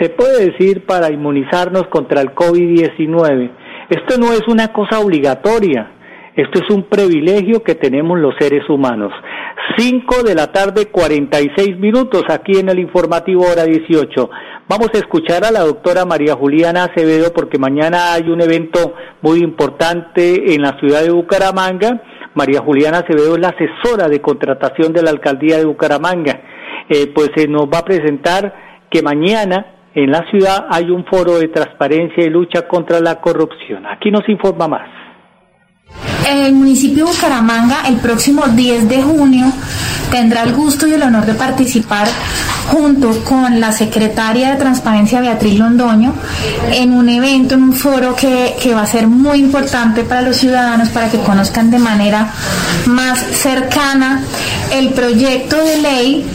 se 0.00 0.08
puede 0.10 0.50
decir, 0.50 0.84
para 0.86 1.12
inmunizarnos 1.12 1.86
contra 1.88 2.20
el 2.20 2.34
COVID-19. 2.34 3.50
Esto 3.90 4.18
no 4.18 4.32
es 4.32 4.42
una 4.48 4.72
cosa 4.72 4.98
obligatoria, 4.98 5.90
esto 6.36 6.60
es 6.62 6.70
un 6.70 6.84
privilegio 6.84 7.62
que 7.62 7.76
tenemos 7.76 8.18
los 8.18 8.34
seres 8.38 8.68
humanos. 8.68 9.12
5 9.76 10.24
de 10.24 10.34
la 10.34 10.50
tarde, 10.50 10.86
46 10.86 11.78
minutos 11.78 12.24
aquí 12.28 12.58
en 12.58 12.68
el 12.68 12.80
informativo 12.80 13.44
hora 13.44 13.64
18. 13.64 14.30
Vamos 14.68 14.88
a 14.94 14.98
escuchar 14.98 15.44
a 15.44 15.52
la 15.52 15.60
doctora 15.60 16.04
María 16.04 16.34
Juliana 16.34 16.84
Acevedo 16.84 17.32
porque 17.32 17.58
mañana 17.58 18.14
hay 18.14 18.28
un 18.28 18.40
evento 18.40 18.94
muy 19.22 19.40
importante 19.40 20.54
en 20.54 20.62
la 20.62 20.76
ciudad 20.80 21.02
de 21.02 21.10
Bucaramanga. 21.10 22.02
María 22.34 22.60
Juliana 22.60 22.98
Acevedo 22.98 23.36
es 23.36 23.40
la 23.40 23.54
asesora 23.54 24.08
de 24.08 24.20
contratación 24.20 24.92
de 24.92 25.02
la 25.02 25.10
alcaldía 25.10 25.58
de 25.58 25.66
Bucaramanga. 25.66 26.40
Eh, 26.88 27.12
pues 27.14 27.30
se 27.36 27.46
nos 27.46 27.66
va 27.66 27.78
a 27.78 27.84
presentar 27.84 28.54
que 28.90 29.02
mañana 29.02 29.66
en 29.94 30.10
la 30.10 30.28
ciudad 30.30 30.66
hay 30.68 30.90
un 30.90 31.04
foro 31.04 31.38
de 31.38 31.46
transparencia 31.46 32.24
y 32.24 32.30
lucha 32.30 32.66
contra 32.66 32.98
la 32.98 33.20
corrupción. 33.20 33.86
Aquí 33.86 34.10
nos 34.10 34.28
informa 34.28 34.66
más. 34.66 35.03
El 36.28 36.54
municipio 36.54 37.04
de 37.04 37.12
Bucaramanga 37.12 37.82
el 37.86 37.96
próximo 37.96 38.46
10 38.46 38.88
de 38.88 39.02
junio 39.02 39.52
tendrá 40.10 40.42
el 40.42 40.54
gusto 40.54 40.86
y 40.86 40.94
el 40.94 41.02
honor 41.02 41.26
de 41.26 41.34
participar 41.34 42.08
junto 42.70 43.24
con 43.24 43.60
la 43.60 43.72
secretaria 43.72 44.50
de 44.50 44.56
Transparencia 44.56 45.20
Beatriz 45.20 45.58
Londoño 45.58 46.14
en 46.72 46.94
un 46.94 47.08
evento, 47.08 47.54
en 47.54 47.62
un 47.62 47.72
foro 47.72 48.16
que, 48.16 48.56
que 48.62 48.74
va 48.74 48.82
a 48.82 48.86
ser 48.86 49.06
muy 49.06 49.38
importante 49.40 50.02
para 50.02 50.22
los 50.22 50.36
ciudadanos 50.36 50.88
para 50.88 51.10
que 51.10 51.18
conozcan 51.18 51.70
de 51.70 51.78
manera 51.78 52.32
más 52.86 53.18
cercana 53.18 54.22
el 54.72 54.90
proyecto 54.90 55.56
de 55.56 55.82
ley 55.82 56.26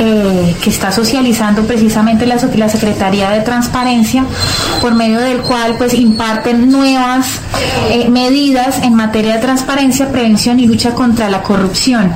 eh, 0.00 0.56
que 0.62 0.70
está 0.70 0.92
socializando 0.92 1.62
precisamente 1.62 2.26
la, 2.26 2.38
Secretaría 2.38 3.30
de 3.30 3.40
Transparencia, 3.40 4.24
por 4.80 4.94
medio 4.94 5.20
del 5.20 5.38
cual 5.38 5.74
pues 5.76 5.94
imparten 5.94 6.70
nuevas 6.70 7.40
eh, 7.90 8.08
medidas 8.08 8.82
en 8.82 8.94
materia 8.94 9.34
de 9.34 9.40
transparencia, 9.40 10.10
prevención 10.10 10.60
y 10.60 10.66
lucha 10.66 10.92
contra 10.92 11.28
la 11.28 11.42
corrupción. 11.42 12.14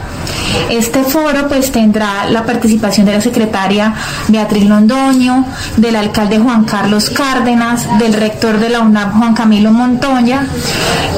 Este 0.71 1.03
foro 1.03 1.49
pues 1.49 1.73
tendrá 1.73 2.29
la 2.31 2.45
participación 2.45 3.07
de 3.07 3.13
la 3.15 3.21
secretaria 3.21 3.95
Beatriz 4.29 4.65
Londoño, 4.65 5.45
del 5.77 5.97
alcalde 5.97 6.39
Juan 6.39 6.65
Carlos 6.65 7.11
Cárdenas, 7.11 7.99
del 7.99 8.15
rector 8.15 8.59
de 8.59 8.69
la 8.69 8.81
UNAP 8.81 9.19
Juan 9.19 9.35
Camilo 9.35 9.73
Montoya 9.73 10.47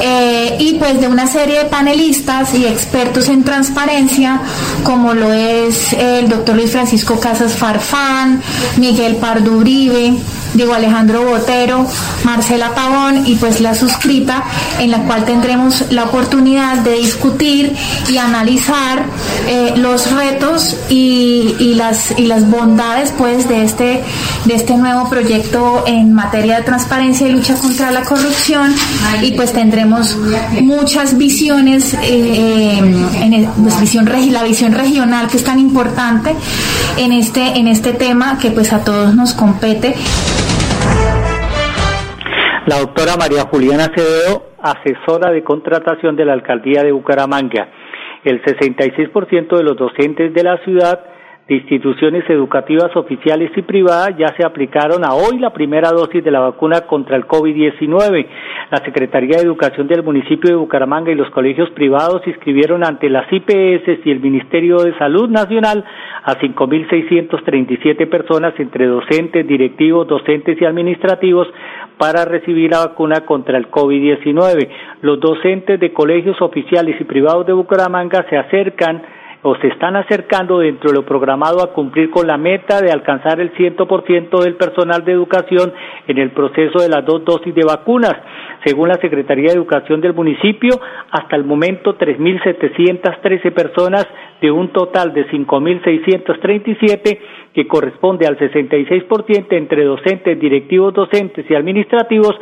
eh, 0.01 0.57
y 0.59 0.75
pues 0.75 1.01
de 1.01 1.09
una 1.09 1.27
serie 1.27 1.59
de 1.59 1.65
panelistas 1.67 2.55
y 2.55 2.67
expertos 2.67 3.29
en 3.29 3.45
transparencia 3.45 4.41
como 4.83 5.15
lo 5.15 5.33
es 5.33 5.93
el 5.93 6.29
doctor 6.37 6.57
Luis 6.57 6.73
Francisco 6.73 7.19
Casas 7.21 7.55
Farfán, 7.55 8.43
Miguel 8.77 9.17
Pardo 9.17 9.53
Uribe, 9.53 10.19
Diego 10.55 10.75
Alejandro 10.75 11.25
Botero, 11.25 11.87
Marcela 12.25 12.75
Pavón 12.75 13.27
y 13.27 13.35
pues 13.37 13.61
la 13.61 13.75
suscrita 13.75 14.45
en 14.79 14.91
la 14.91 15.01
cual 15.01 15.25
tendremos 15.25 15.91
la 15.91 16.05
oportunidad 16.05 16.79
de 16.79 16.95
discutir 16.95 17.77
y 18.09 18.17
analizar 18.19 19.05
eh, 19.49 19.75
los 19.77 20.11
retos 20.13 20.77
y, 20.89 21.75
las, 21.75 22.19
y 22.19 22.27
las 22.27 22.49
bondades 22.49 23.13
pues 23.17 23.49
de 23.49 23.65
este, 23.65 24.03
de 24.45 24.55
este 24.55 24.77
nuevo 24.77 25.09
proyecto 25.09 25.85
en 25.87 26.13
materia 26.13 26.59
de 26.59 26.63
transparencia 26.63 27.29
y 27.29 27.33
lucha 27.33 27.55
contra 27.57 27.91
la 27.91 28.03
corrupción 28.03 28.75
y 29.23 29.33
pues 29.33 29.53
tendremos 29.53 30.17
muchas 30.63 31.19
visiones, 31.19 31.95
eh, 32.03 32.79
en 32.79 33.47
pues, 33.63 33.95
la 34.31 34.43
visión 34.43 34.73
regional 34.73 35.29
que 35.29 35.37
es 35.37 35.45
tan 35.45 35.59
importante 35.59 36.35
en 36.97 37.13
este, 37.13 37.59
en 37.59 37.69
este 37.69 37.93
tema 37.93 38.39
que 38.39 38.51
pues 38.51 38.73
a 38.73 38.81
todos 38.81 39.15
nos 39.15 39.35
compete. 39.35 39.95
La 42.67 42.79
doctora 42.79 43.17
María 43.19 43.43
Juliana 43.43 43.85
Acevedo, 43.85 44.55
asesora 44.59 45.31
de 45.31 45.45
contratación 45.45 46.17
de 46.17 46.25
la 46.25 46.33
alcaldía 46.33 46.83
de 46.83 46.93
Bucaramanga. 46.93 47.69
El 48.25 48.43
66% 48.43 49.55
de 49.55 49.63
los 49.63 49.77
docentes 49.77 50.33
de 50.33 50.43
la 50.43 50.57
ciudad 50.65 50.99
de 51.47 51.57
instituciones 51.57 52.25
educativas 52.31 52.97
oficiales 52.97 53.51
y 53.55 53.61
privadas 53.61 54.17
ya 54.17 54.29
se 54.35 54.47
aplicaron 54.47 55.05
a 55.05 55.13
hoy 55.13 55.39
la 55.39 55.53
primera 55.53 55.91
dosis 55.91 56.25
de 56.25 56.31
la 56.31 56.41
vacuna 56.41 56.83
contra 56.87 57.17
el 57.17 57.27
COVID-19. 57.27 58.27
La 58.71 58.79
Secretaría 58.83 59.37
de 59.37 59.43
Educación 59.43 59.87
del 59.87 60.03
municipio 60.03 60.49
de 60.49 60.57
Bucaramanga 60.57 61.13
y 61.13 61.17
los 61.17 61.29
colegios 61.31 61.69
privados 61.71 62.27
inscribieron 62.27 62.83
ante 62.83 63.11
las 63.11 63.31
IPS 63.31 64.07
y 64.07 64.11
el 64.11 64.21
Ministerio 64.21 64.79
de 64.79 64.97
Salud 64.97 65.29
Nacional 65.29 65.85
a 66.23 66.35
5.637 66.37 68.09
personas 68.09 68.55
entre 68.59 68.87
docentes, 68.87 69.47
directivos, 69.47 70.09
docentes 70.09 70.61
y 70.63 70.65
administrativos 70.65 71.47
para 71.99 72.25
recibir 72.25 72.71
la 72.71 72.87
vacuna 72.87 73.25
contra 73.25 73.59
el 73.59 73.71
COVID-19. 73.71 74.69
Los 75.03 75.21
docentes 75.21 75.79
de 75.81 75.93
colegios 75.93 76.41
oficiales 76.41 77.01
y 77.01 77.05
privados 77.05 77.47
de 77.47 77.53
Bucaramanga 77.53 78.27
se 78.29 78.37
acercan 78.37 79.03
o 79.47 79.55
se 79.57 79.69
están 79.69 79.95
acercando 79.95 80.59
dentro 80.61 80.91
de 80.91 80.97
lo 80.97 81.05
programado 81.05 81.63
a 81.63 81.75
cumplir 81.75 82.11
con 82.11 82.27
la 82.27 82.39
meta 82.39 82.81
de 82.81 82.91
alcanzar 82.91 83.41
el 83.41 83.53
100% 83.53 84.43
del 84.43 84.55
personal 84.55 85.05
de 85.05 85.13
educación 85.13 85.71
en 86.09 86.17
el 86.17 86.31
proceso 86.31 86.79
de 86.79 86.89
las 86.89 87.05
dos 87.05 87.27
dosis 87.27 87.55
de 87.55 87.63
vacunas. 87.63 88.15
Según 88.65 88.89
la 88.89 88.95
Secretaría 88.95 89.49
de 89.49 89.59
Educación 89.59 90.01
del 90.01 90.15
municipio, 90.15 90.81
hasta 91.11 91.37
el 91.37 91.45
momento 91.45 91.99
3.713 91.99 93.53
personas 93.53 94.07
de 94.41 94.51
un 94.51 94.73
total 94.73 95.13
de 95.13 95.29
5.637 95.29 97.19
que 97.53 97.69
corresponde 97.69 98.27
al 98.27 98.39
66% 98.39 99.47
entre 99.51 99.85
docentes, 99.85 100.41
directivos 100.41 100.95
docentes 100.95 101.45
y 101.51 101.55
administrativos 101.55 102.35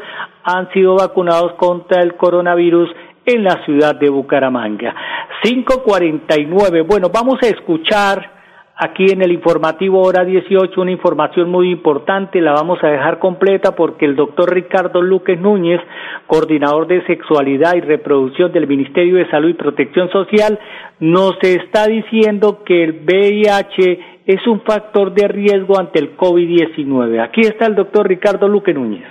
han 0.44 0.70
sido 0.72 0.94
vacunados 0.94 1.54
contra 1.54 2.00
el 2.00 2.14
coronavirus 2.14 2.90
en 3.24 3.44
la 3.44 3.64
ciudad 3.64 3.94
de 3.94 4.08
Bucaramanga. 4.08 4.94
549. 5.42 6.82
Bueno, 6.82 7.08
vamos 7.12 7.38
a 7.42 7.48
escuchar 7.48 8.42
aquí 8.76 9.06
en 9.10 9.22
el 9.22 9.32
informativo 9.32 10.00
hora 10.02 10.24
18 10.24 10.80
una 10.80 10.90
información 10.90 11.50
muy 11.50 11.70
importante, 11.70 12.40
la 12.40 12.52
vamos 12.52 12.78
a 12.82 12.88
dejar 12.88 13.18
completa 13.18 13.76
porque 13.76 14.06
el 14.06 14.16
doctor 14.16 14.52
Ricardo 14.52 15.00
Luque 15.02 15.36
Núñez, 15.36 15.80
coordinador 16.26 16.86
de 16.86 17.04
sexualidad 17.06 17.74
y 17.76 17.80
reproducción 17.80 18.52
del 18.52 18.66
Ministerio 18.66 19.16
de 19.16 19.30
Salud 19.30 19.50
y 19.50 19.54
Protección 19.54 20.10
Social, 20.10 20.58
nos 21.00 21.36
está 21.42 21.86
diciendo 21.86 22.62
que 22.64 22.82
el 22.82 23.02
VIH 23.04 23.98
es 24.26 24.46
un 24.46 24.60
factor 24.62 25.12
de 25.14 25.28
riesgo 25.28 25.78
ante 25.78 25.98
el 25.98 26.16
COVID-19. 26.16 27.22
Aquí 27.22 27.42
está 27.42 27.66
el 27.66 27.74
doctor 27.74 28.08
Ricardo 28.08 28.48
Luque 28.48 28.72
Núñez. 28.72 29.06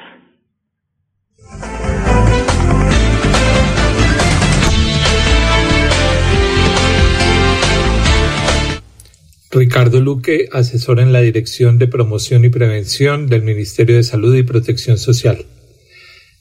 Ricardo 9.51 9.99
Luque, 9.99 10.47
asesor 10.53 11.01
en 11.01 11.11
la 11.11 11.19
Dirección 11.19 11.77
de 11.77 11.87
Promoción 11.87 12.45
y 12.45 12.49
Prevención 12.49 13.27
del 13.27 13.43
Ministerio 13.43 13.97
de 13.97 14.03
Salud 14.03 14.33
y 14.35 14.43
Protección 14.43 14.97
Social. 14.97 15.45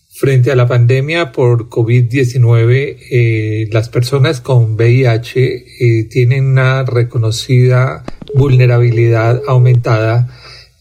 Frente 0.09 0.53
a 0.53 0.55
la 0.55 0.69
pandemia 0.69 1.33
por 1.33 1.69
COVID-19, 1.69 2.99
eh, 3.11 3.69
las 3.73 3.89
personas 3.89 4.41
con 4.41 4.75
VIH 4.75 5.41
eh, 5.41 6.05
tienen 6.05 6.45
una 6.45 6.85
reconocida 6.85 8.05
vulnerabilidad 8.35 9.43
aumentada 9.47 10.29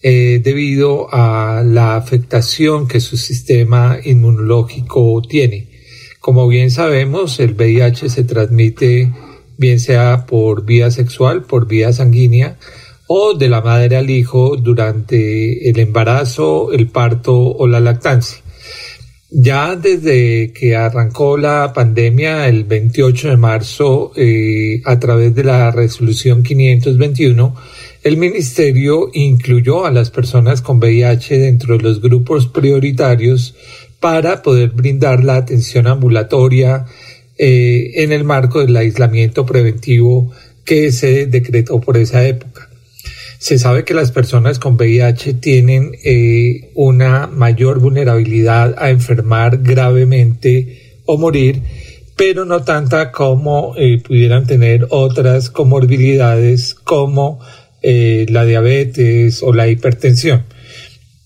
eh, 0.03 0.39
debido 0.43 1.07
a 1.11 1.63
la 1.65 1.95
afectación 1.95 2.87
que 2.87 2.99
su 2.99 3.17
sistema 3.17 3.97
inmunológico 4.03 5.21
tiene. 5.27 5.69
Como 6.19 6.47
bien 6.47 6.69
sabemos, 6.69 7.39
el 7.39 7.53
VIH 7.53 8.09
se 8.09 8.23
transmite 8.23 9.11
bien 9.59 9.79
sea 9.79 10.25
por 10.25 10.65
vía 10.65 10.89
sexual, 10.89 11.43
por 11.43 11.67
vía 11.67 11.93
sanguínea, 11.93 12.57
o 13.07 13.33
de 13.33 13.49
la 13.49 13.61
madre 13.61 13.97
al 13.97 14.09
hijo 14.09 14.55
durante 14.55 15.69
el 15.69 15.77
embarazo, 15.79 16.71
el 16.71 16.87
parto 16.87 17.35
o 17.37 17.67
la 17.67 17.79
lactancia. 17.79 18.41
Ya 19.31 19.75
desde 19.75 20.53
que 20.53 20.75
arrancó 20.75 21.37
la 21.37 21.71
pandemia 21.73 22.47
el 22.47 22.63
28 22.63 23.29
de 23.29 23.37
marzo, 23.37 24.11
eh, 24.15 24.81
a 24.85 24.99
través 24.99 25.35
de 25.35 25.43
la 25.43 25.69
resolución 25.71 26.41
521, 26.41 27.55
el 28.01 28.17
Ministerio 28.17 29.09
incluyó 29.13 29.85
a 29.85 29.91
las 29.91 30.09
personas 30.09 30.61
con 30.61 30.79
VIH 30.79 31.37
dentro 31.37 31.77
de 31.77 31.83
los 31.83 32.01
grupos 32.01 32.47
prioritarios 32.47 33.55
para 33.99 34.41
poder 34.41 34.69
brindar 34.69 35.23
la 35.23 35.35
atención 35.35 35.85
ambulatoria, 35.87 36.85
eh, 37.41 38.03
en 38.03 38.11
el 38.11 38.25
marco 38.25 38.59
del 38.59 38.75
aislamiento 38.75 39.45
preventivo 39.45 40.29
que 40.65 40.91
se 40.91 41.25
decretó 41.25 41.79
por 41.79 41.95
esa 41.95 42.27
época. 42.27 42.69
Se 43.37 43.57
sabe 43.57 43.85
que 43.85 43.93
las 43.93 44.11
personas 44.11 44.59
con 44.59 44.75
VIH 44.75 45.35
tienen 45.35 45.93
eh, 46.03 46.69
una 46.75 47.27
mayor 47.27 47.79
vulnerabilidad 47.79 48.75
a 48.77 48.89
enfermar 48.89 49.59
gravemente 49.59 50.99
o 51.05 51.17
morir, 51.17 51.61
pero 52.17 52.43
no 52.43 52.63
tanta 52.63 53.13
como 53.13 53.73
eh, 53.77 54.01
pudieran 54.05 54.45
tener 54.45 54.87
otras 54.89 55.49
comorbilidades 55.49 56.73
como 56.73 57.39
la 57.81 58.43
diabetes 58.43 59.41
o 59.41 59.53
la 59.53 59.69
hipertensión. 59.69 60.43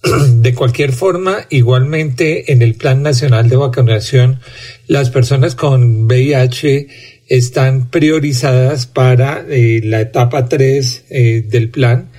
De 0.42 0.54
cualquier 0.54 0.92
forma, 0.92 1.48
igualmente 1.50 2.52
en 2.52 2.62
el 2.62 2.76
Plan 2.76 3.02
Nacional 3.02 3.48
de 3.48 3.56
Vacunación, 3.56 4.40
las 4.88 5.10
personas 5.10 5.56
con 5.56 6.06
VIH 6.06 6.88
están 7.28 7.90
priorizadas 7.90 8.86
para 8.86 9.46
eh, 9.50 9.82
la 9.84 10.02
etapa 10.02 10.50
3 10.50 11.06
eh, 11.10 11.46
del 11.48 11.70
plan. 11.70 12.10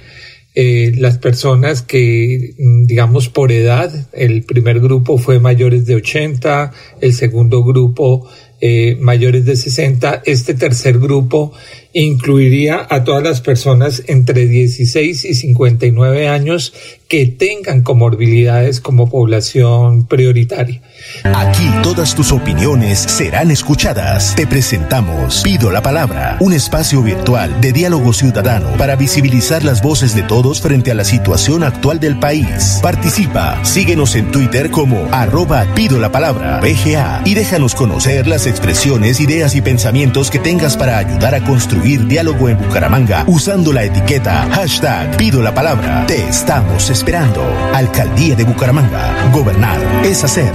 Eh, 0.55 0.93
las 0.97 1.19
personas 1.19 1.83
que, 1.83 2.55
mm, 2.57 2.87
digamos, 2.87 3.29
por 3.29 3.53
edad, 3.53 3.93
el 4.13 4.45
primer 4.45 4.81
grupo 4.81 5.19
fue 5.19 5.39
mayores 5.39 5.85
de 5.85 5.97
80, 5.97 6.73
el 7.01 7.13
segundo 7.13 7.65
grupo 7.65 8.29
mayores 8.99 9.45
de 9.45 9.57
60, 9.57 10.23
este 10.25 10.55
tercer 10.55 10.99
grupo 10.99 11.53
incluiría 11.93 12.87
a 12.89 13.05
todas 13.05 13.23
las 13.23 13.43
personas 13.43 14.03
entre 14.07 14.47
16 14.47 15.27
y 15.27 15.35
59 15.35 16.29
años 16.29 16.73
que 17.15 17.27
tengan 17.27 17.83
comorbilidades 17.83 18.81
como 18.81 19.09
población 19.09 20.09
prioritaria. 20.09 20.83
Aquí 21.23 21.71
todas 21.85 22.17
tus 22.17 22.33
opiniones 22.33 22.99
serán 22.99 23.53
escuchadas. 23.53 24.35
Te 24.35 24.49
presentamos 24.49 25.43
Pido 25.45 25.71
la 25.71 25.81
Palabra, 25.81 26.39
un 26.41 26.53
espacio 26.53 27.03
virtual 27.03 27.61
de 27.61 27.73
diálogo 27.73 28.13
ciudadano 28.13 28.77
para 28.77 28.97
visibilizar 28.97 29.63
las 29.63 29.81
voces 29.81 30.17
de 30.17 30.25
todos 30.25 30.61
frente 30.61 30.91
a 30.91 30.95
la 30.95 31.05
situación 31.05 31.63
actual 31.63 32.01
del 32.01 32.19
país. 32.19 32.81
Participa, 32.83 33.65
síguenos 33.65 34.17
en 34.17 34.33
Twitter 34.33 34.73
como 34.73 35.07
arroba 35.13 35.67
Pido 35.77 36.01
la 36.01 36.11
Palabra, 36.11 36.59
BGA, 36.59 37.23
y 37.25 37.35
déjanos 37.35 37.77
conocer 37.77 38.27
las 38.27 38.49
expresiones, 38.49 39.21
ideas 39.21 39.55
y 39.55 39.63
pensamientos 39.63 40.33
que 40.33 40.41
tengas 40.41 40.77
para 40.77 40.99
ayudar 40.99 41.37
a 41.37 41.45
construir 41.45 42.09
diálogo 42.09 42.49
en 42.49 42.59
Bucaramanga 42.59 43.23
usando 43.29 43.73
la 43.73 43.85
etiqueta 43.85 44.49
hashtag 44.51 45.17
Pido 45.17 45.43
la 45.43 45.55
Palabra. 45.55 46.07
Te 46.09 46.21
estamos 46.27 46.91
esperando. 46.91 47.04
Alcaldía 47.75 48.35
de 48.35 48.45
Bucaramanga. 48.45 49.31
Gobernar 49.31 49.79
es 50.05 50.25
hacer. 50.25 50.53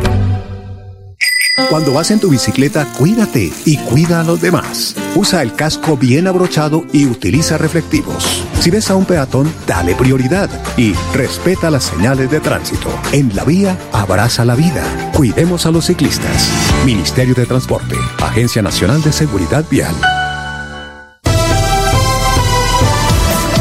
Cuando 1.69 1.93
vas 1.93 2.09
en 2.09 2.19
tu 2.19 2.29
bicicleta, 2.29 2.85
cuídate 2.97 3.51
y 3.65 3.77
cuida 3.77 4.21
a 4.21 4.23
los 4.23 4.41
demás. 4.41 4.95
Usa 5.15 5.43
el 5.43 5.53
casco 5.53 5.95
bien 5.95 6.25
abrochado 6.27 6.85
y 6.91 7.05
utiliza 7.05 7.57
reflectivos. 7.59 8.43
Si 8.59 8.71
ves 8.71 8.89
a 8.89 8.95
un 8.95 9.05
peatón, 9.05 9.53
dale 9.67 9.93
prioridad 9.93 10.49
y 10.75 10.93
respeta 11.13 11.69
las 11.69 11.83
señales 11.83 12.31
de 12.31 12.39
tránsito. 12.39 12.89
En 13.11 13.35
la 13.35 13.43
vía, 13.43 13.77
abraza 13.91 14.43
la 14.43 14.55
vida. 14.55 14.83
Cuidemos 15.13 15.67
a 15.67 15.71
los 15.71 15.85
ciclistas. 15.85 16.49
Ministerio 16.83 17.35
de 17.35 17.45
Transporte, 17.45 17.95
Agencia 18.19 18.63
Nacional 18.63 19.03
de 19.03 19.11
Seguridad 19.11 19.65
Vial. 19.69 19.95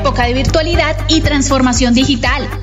época 0.04 0.26
de 0.26 0.34
virtualidad 0.34 0.98
y 1.08 1.22
transformación 1.22 1.94
digital. 1.94 2.63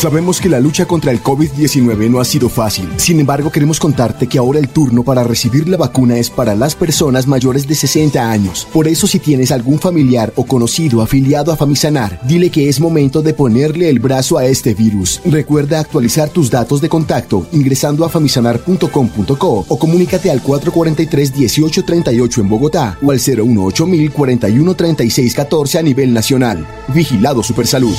Sabemos 0.00 0.40
que 0.40 0.48
la 0.48 0.60
lucha 0.60 0.86
contra 0.86 1.12
el 1.12 1.22
COVID-19 1.22 2.08
no 2.08 2.20
ha 2.20 2.24
sido 2.24 2.48
fácil. 2.48 2.88
Sin 2.96 3.20
embargo, 3.20 3.52
queremos 3.52 3.78
contarte 3.78 4.28
que 4.28 4.38
ahora 4.38 4.58
el 4.58 4.70
turno 4.70 5.04
para 5.04 5.24
recibir 5.24 5.68
la 5.68 5.76
vacuna 5.76 6.16
es 6.16 6.30
para 6.30 6.54
las 6.54 6.74
personas 6.74 7.26
mayores 7.26 7.68
de 7.68 7.74
60 7.74 8.30
años. 8.30 8.66
Por 8.72 8.88
eso, 8.88 9.06
si 9.06 9.18
tienes 9.18 9.52
algún 9.52 9.78
familiar 9.78 10.32
o 10.36 10.46
conocido 10.46 11.02
afiliado 11.02 11.52
a 11.52 11.56
Famisanar, 11.56 12.18
dile 12.22 12.48
que 12.48 12.70
es 12.70 12.80
momento 12.80 13.20
de 13.20 13.34
ponerle 13.34 13.90
el 13.90 13.98
brazo 13.98 14.38
a 14.38 14.46
este 14.46 14.72
virus. 14.72 15.20
Recuerda 15.26 15.80
actualizar 15.80 16.30
tus 16.30 16.50
datos 16.50 16.80
de 16.80 16.88
contacto 16.88 17.46
ingresando 17.52 18.06
a 18.06 18.08
famisanar.com.co 18.08 19.66
o 19.68 19.78
comunícate 19.78 20.30
al 20.30 20.42
443-1838 20.42 22.38
en 22.38 22.48
Bogotá 22.48 22.96
o 23.02 23.10
al 23.10 23.18
018 23.18 23.86
41 24.14 24.74
36 24.74 25.34
14 25.34 25.78
a 25.78 25.82
nivel 25.82 26.14
nacional. 26.14 26.66
Vigilado 26.88 27.42
Supersalud. 27.42 27.96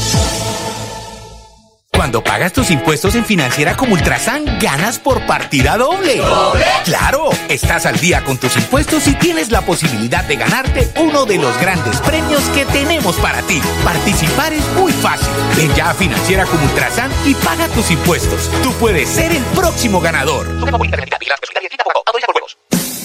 Cuando 2.02 2.24
pagas 2.24 2.52
tus 2.52 2.72
impuestos 2.72 3.14
en 3.14 3.24
Financiera 3.24 3.78
como 3.78 3.94
Ultrasan, 3.94 4.58
ganas 4.58 4.98
por 4.98 5.24
partida 5.28 5.78
doble. 5.78 6.18
¿Doble? 6.18 6.66
Claro, 6.84 7.30
estás 7.48 7.86
al 7.86 8.00
día 8.00 8.24
con 8.24 8.40
tus 8.40 8.58
impuestos 8.58 9.08
y 9.08 9.14
tienes 9.14 9.52
la 9.52 9.62
posibilidad 9.62 10.24
de 10.24 10.36
ganarte 10.36 10.90
uno 10.98 11.28
de 11.28 11.38
los 11.38 11.56
grandes 11.60 12.02
premios 12.02 12.42
que 12.56 12.66
tenemos 12.66 13.18
para 13.18 13.44
ti. 13.44 13.62
Participar 13.84 14.52
es 14.52 14.68
muy 14.70 14.92
fácil. 14.92 15.30
Ven 15.56 15.72
ya 15.76 15.92
a 15.92 15.94
Financiera 15.94 16.46
como 16.46 16.64
Ultrasan 16.64 17.12
y 17.24 17.36
paga 17.36 17.68
tus 17.68 17.92
impuestos. 17.92 18.50
Tú 18.64 18.74
puedes 18.80 19.08
ser 19.08 19.32
el 19.32 19.44
próximo 19.54 20.02
ganador. 20.02 20.48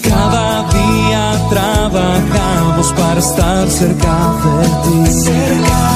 Cada 0.08 0.62
día 0.72 1.48
trabajamos 1.50 2.92
para 2.94 3.20
estar 3.20 3.68
cerca 3.68 4.32
de 4.54 5.04
ti. 5.04 5.12
Cerca 5.22 5.95